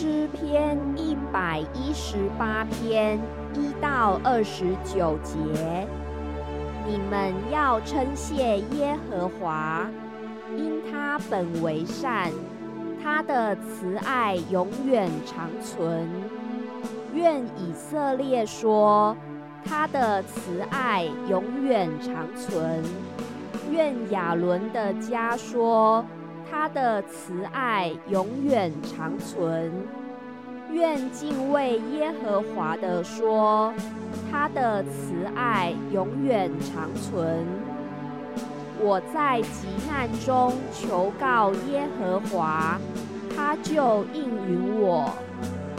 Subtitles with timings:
[0.00, 3.18] 诗篇一百一十八篇
[3.52, 5.34] 一到二十九节，
[6.86, 9.90] 你们要称谢耶和华，
[10.56, 12.30] 因他本为善，
[13.02, 16.08] 他的慈爱永远长存。
[17.12, 19.16] 愿以色列说，
[19.64, 22.84] 他的慈爱永远长存。
[23.72, 26.04] 愿亚伦的家说。
[26.50, 29.72] 他的慈爱永远长存，
[30.72, 33.72] 愿敬畏耶和华的说，
[34.30, 37.44] 他的慈爱永远长存。
[38.80, 42.78] 我在急难中求告耶和华，
[43.34, 45.12] 他就应允我，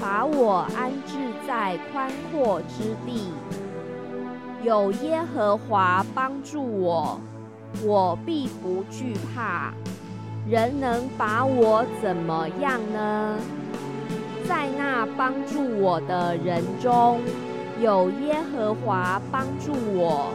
[0.00, 3.32] 把我安置在宽阔之地。
[4.64, 7.20] 有耶和华帮助我，
[7.84, 9.72] 我必不惧怕。
[10.48, 13.38] 人能把我怎么样呢？
[14.48, 17.20] 在那帮助我的人中，
[17.82, 20.30] 有耶和华帮助我，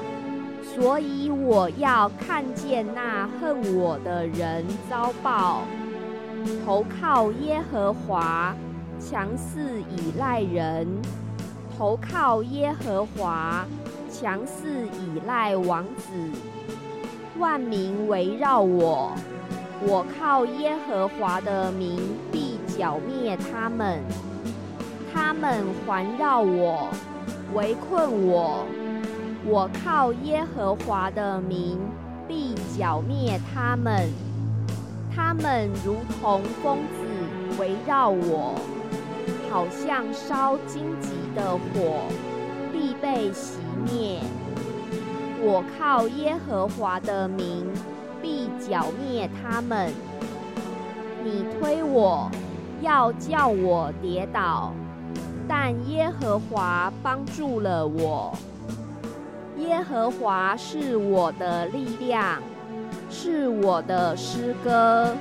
[0.62, 5.64] 所以我要看见那恨我的人遭报。
[6.64, 8.54] 投靠耶和华，
[9.00, 10.86] 强似倚赖人；
[11.76, 13.66] 投靠耶和华，
[14.12, 16.12] 强似倚赖王子。
[17.40, 19.12] 万民围绕我。
[19.86, 22.00] 我靠耶和华的名
[22.32, 24.00] 必剿灭他们，
[25.14, 26.88] 他们环绕我，
[27.54, 28.66] 围困我。
[29.46, 31.78] 我靠耶和华的名
[32.26, 34.10] 必剿灭他们，
[35.14, 38.56] 他们如同疯子围绕我，
[39.52, 42.06] 好像烧荆棘的火，
[42.72, 44.22] 必被熄灭。
[45.42, 47.68] 我靠耶和华的名。
[48.68, 49.92] 剿灭他们。
[51.24, 52.30] 你推我，
[52.82, 54.74] 要叫我跌倒，
[55.48, 58.34] 但耶和华帮助了我。
[59.58, 62.42] 耶和华是我的力量，
[63.10, 65.16] 是我的诗歌，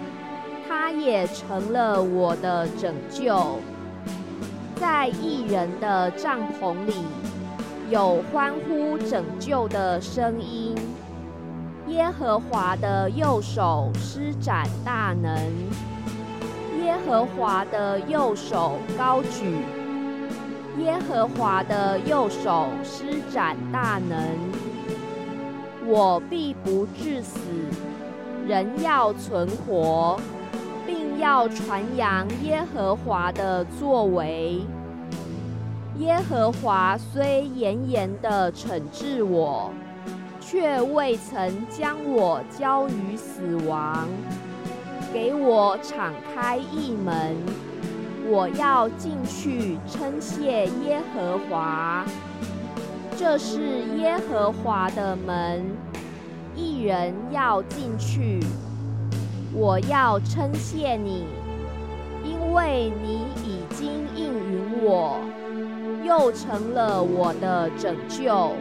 [0.66, 3.58] 他也成了我的拯救。
[4.76, 6.94] 在异人的帐篷里，
[7.88, 10.74] 有欢呼拯救的声音。
[11.88, 15.34] 耶和华的右手施展大能，
[16.82, 19.56] 耶和华的右手高举，
[20.78, 24.18] 耶和华的右手施展大能。
[25.84, 27.40] 我必不致死，
[28.46, 30.18] 人要存活，
[30.86, 34.62] 并要传扬耶和华的作为。
[35.98, 39.70] 耶和华虽严严的惩治我。
[40.44, 44.08] 却未曾将我交于死亡，
[45.12, 47.36] 给我敞开一门，
[48.28, 52.04] 我要进去称谢耶和华。
[53.16, 53.60] 这是
[53.96, 55.64] 耶和华的门，
[56.56, 58.40] 一人要进去。
[59.54, 61.24] 我要称谢你，
[62.24, 65.20] 因为你已经应允我，
[66.04, 68.52] 又成了我的拯救。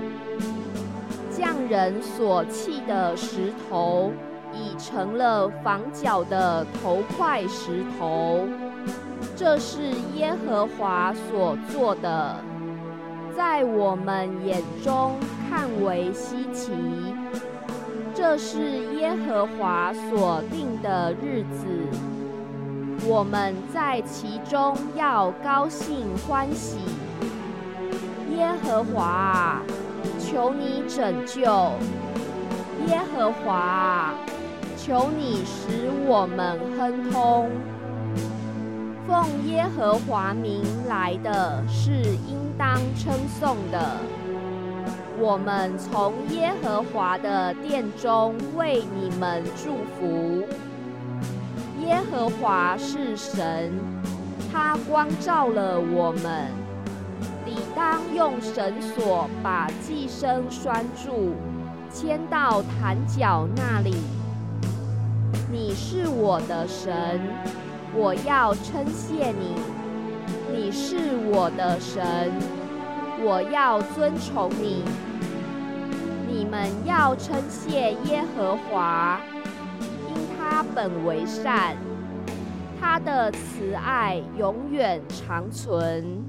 [1.42, 4.12] 匠人所砌的石头，
[4.54, 8.42] 已成了房角的头块石头。
[9.36, 9.82] 这是
[10.14, 12.36] 耶和华所做的，
[13.36, 15.16] 在我们眼中
[15.50, 16.72] 看为稀奇。
[18.14, 18.60] 这是
[19.00, 21.66] 耶和华所定的日子，
[23.08, 26.82] 我们在其中要高兴欢喜。
[28.38, 29.64] 耶和华啊。
[30.32, 31.44] 求你拯救，
[32.88, 34.14] 耶和华！
[34.78, 37.50] 求你使我们亨通。
[39.06, 43.98] 奉耶和华名来的是应当称颂的。
[45.20, 50.46] 我们从耶和华的殿中为你们祝福。
[51.86, 53.74] 耶和华是神，
[54.50, 56.71] 他光照了我们。
[57.52, 61.34] 理当用绳索把寄生拴住，
[61.92, 63.94] 牵到坛角那里。
[65.52, 67.20] 你是我的神，
[67.94, 69.56] 我要称谢你。
[70.50, 70.96] 你是
[71.30, 72.32] 我的神，
[73.22, 74.86] 我要尊崇你。
[76.30, 79.20] 你们要称谢耶和华，
[80.08, 81.76] 因他本为善，
[82.80, 86.24] 他的慈爱永远长存。